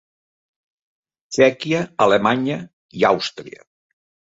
[1.37, 2.61] Txèquia, Alemanya
[3.03, 3.67] i Àustria.